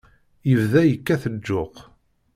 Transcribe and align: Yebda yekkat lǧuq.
Yebda 0.49 0.81
yekkat 0.85 1.23
lǧuq. 1.33 1.75